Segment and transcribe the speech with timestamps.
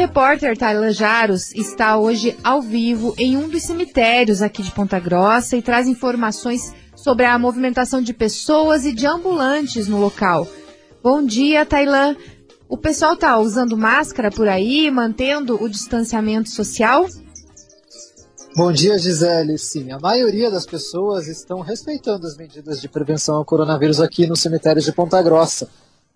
[0.00, 5.58] repórter Taylan Jaros está hoje ao vivo em um dos cemitérios aqui de Ponta Grossa
[5.58, 10.48] e traz informações sobre a movimentação de pessoas e de ambulantes no local.
[11.02, 12.16] Bom dia, Tailan.
[12.66, 17.06] O pessoal está usando máscara por aí, mantendo o distanciamento social?
[18.56, 19.58] Bom dia, Gisele.
[19.58, 24.34] Sim, a maioria das pessoas estão respeitando as medidas de prevenção ao coronavírus aqui no
[24.34, 25.68] cemitério de Ponta Grossa.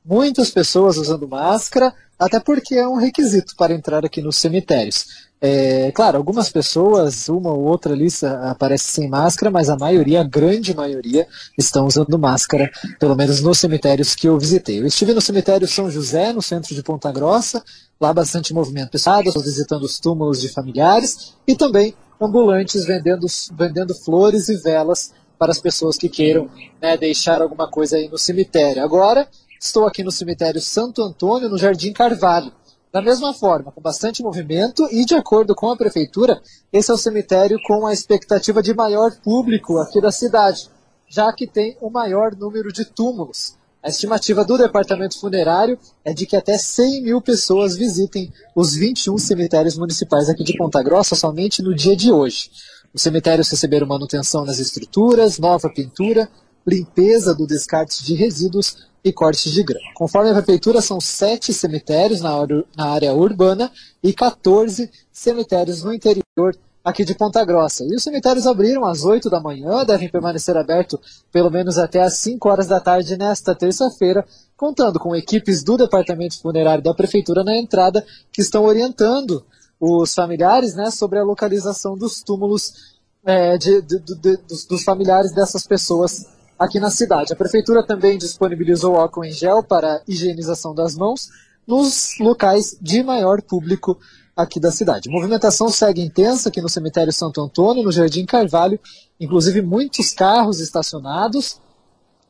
[0.04, 5.06] Muitas pessoas usando máscara, até porque é um requisito para entrar aqui nos cemitérios.
[5.40, 8.08] É, claro, algumas pessoas, uma ou outra ali
[8.48, 11.26] aparece sem máscara, mas a maioria, a grande maioria,
[11.58, 14.80] estão usando máscara, pelo menos nos cemitérios que eu visitei.
[14.80, 17.62] Eu estive no cemitério São José, no centro de Ponta Grossa,
[18.00, 24.48] lá bastante movimento pesado, visitando os túmulos de familiares e também ambulantes vendendo, vendendo flores
[24.48, 26.48] e velas para as pessoas que queiram
[26.80, 28.82] né, deixar alguma coisa aí no cemitério.
[28.82, 29.28] Agora,
[29.64, 32.52] estou aqui no cemitério Santo Antônio, no Jardim Carvalho.
[32.92, 36.40] Da mesma forma, com bastante movimento e de acordo com a prefeitura,
[36.70, 40.68] esse é o cemitério com a expectativa de maior público aqui da cidade,
[41.08, 43.56] já que tem o maior número de túmulos.
[43.82, 49.16] A estimativa do departamento funerário é de que até 100 mil pessoas visitem os 21
[49.18, 52.50] cemitérios municipais aqui de Ponta Grossa somente no dia de hoje.
[52.92, 56.28] Os cemitérios receberam manutenção nas estruturas, nova pintura,
[56.66, 59.84] limpeza do descarte de resíduos e cortes de grama.
[59.94, 62.32] Conforme a prefeitura, são sete cemitérios na,
[62.76, 63.70] na área urbana
[64.02, 67.84] e 14 cemitérios no interior aqui de Ponta Grossa.
[67.84, 72.18] E os cemitérios abriram às 8 da manhã, devem permanecer abertos pelo menos até às
[72.18, 74.24] 5 horas da tarde nesta terça-feira,
[74.56, 79.44] contando com equipes do Departamento Funerário da Prefeitura na entrada que estão orientando
[79.80, 82.94] os familiares né, sobre a localização dos túmulos
[83.24, 86.26] é, de, de, de, dos, dos familiares dessas pessoas
[86.58, 87.32] aqui na cidade.
[87.32, 91.28] A prefeitura também disponibilizou álcool em gel para higienização das mãos
[91.66, 93.98] nos locais de maior público
[94.36, 95.08] aqui da cidade.
[95.08, 98.78] A movimentação segue intensa aqui no cemitério Santo Antônio, no Jardim Carvalho,
[99.20, 101.60] inclusive muitos carros estacionados.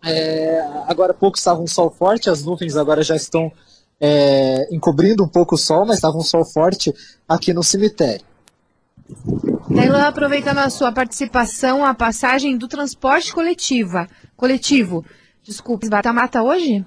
[0.04, 3.50] É, agora há pouco estava um sol forte, as nuvens agora já estão
[3.98, 6.94] é, encobrindo um pouco o sol, mas estava um sol forte
[7.26, 8.24] aqui no cemitério.
[9.72, 15.02] Tailã, aproveitando a sua participação, a passagem do transporte coletiva, coletivo,
[15.42, 16.84] desculpe, mata-mata hoje?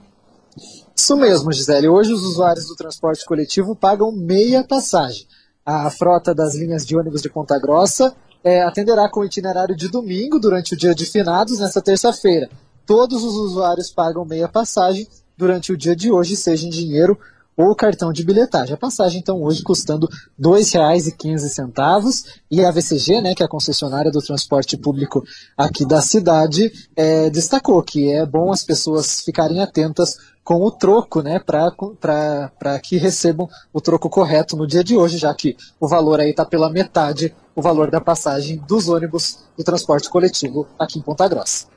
[0.95, 1.87] Isso mesmo, Gisele.
[1.87, 5.25] Hoje os usuários do transporte coletivo pagam meia passagem.
[5.65, 10.39] A frota das linhas de ônibus de Ponta Grossa é, atenderá com itinerário de domingo
[10.39, 12.47] durante o dia de finados, nesta terça-feira.
[12.85, 17.17] Todos os usuários pagam meia passagem durante o dia de hoje, seja em dinheiro
[17.57, 18.75] ou cartão de bilhetagem.
[18.75, 24.11] A passagem, então, hoje custando R$ 2,15 e a VCG, né, que é a concessionária
[24.11, 25.23] do transporte público
[25.57, 31.21] aqui da cidade, é, destacou que é bom as pessoas ficarem atentas com o troco,
[31.21, 36.21] né, para que recebam o troco correto no dia de hoje, já que o valor
[36.21, 41.01] aí está pela metade o valor da passagem dos ônibus do transporte coletivo aqui em
[41.01, 41.76] Ponta Grossa.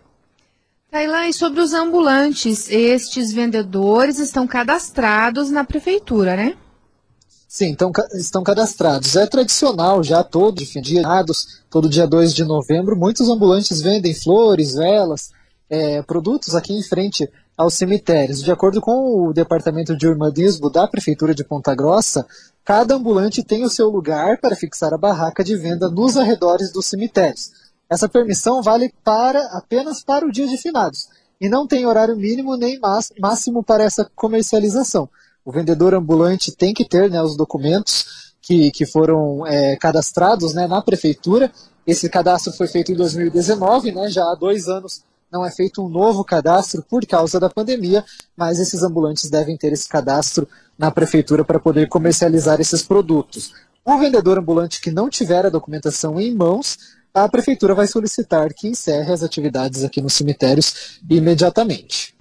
[0.91, 6.57] Tailã, e sobre os ambulantes, estes vendedores estão cadastrados na prefeitura, né?
[7.47, 9.15] Sim, então, estão cadastrados.
[9.15, 11.03] É tradicional já todo dia,
[11.71, 15.31] todo dia 2 de novembro, muitos ambulantes vendem flores, velas,
[15.69, 18.43] é, produtos aqui em frente aos cemitérios.
[18.43, 22.27] De acordo com o Departamento de Urbanismo da Prefeitura de Ponta Grossa,
[22.65, 26.87] cada ambulante tem o seu lugar para fixar a barraca de venda nos arredores dos
[26.87, 27.70] cemitérios.
[27.91, 31.09] Essa permissão vale para apenas para o dia de finados
[31.41, 32.79] e não tem horário mínimo nem
[33.19, 35.09] máximo para essa comercialização.
[35.45, 40.67] O vendedor ambulante tem que ter né, os documentos que, que foram é, cadastrados né,
[40.69, 41.51] na prefeitura.
[41.87, 45.89] Esse cadastro foi feito em 2019, né, já há dois anos não é feito um
[45.89, 48.05] novo cadastro por causa da pandemia,
[48.37, 53.53] mas esses ambulantes devem ter esse cadastro na prefeitura para poder comercializar esses produtos.
[53.85, 56.77] O vendedor ambulante que não tiver a documentação em mãos
[57.15, 62.15] a prefeitura vai solicitar que encerre as atividades aqui nos cemitérios imediatamente.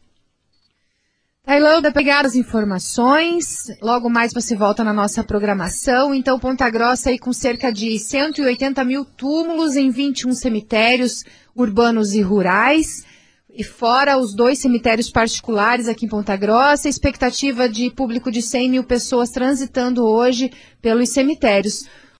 [1.50, 3.72] Tailanda, pegar as informações.
[3.82, 6.14] Logo mais você volta na nossa programação.
[6.14, 11.24] Então, Ponta Grossa aí com cerca de 180 mil túmulos em 21 cemitérios
[11.56, 13.04] urbanos e rurais.
[13.52, 18.69] E fora os dois cemitérios particulares aqui em Ponta Grossa, expectativa de público de 100
[18.69, 21.86] mil pessoas transitando hoje pelos cemitérios.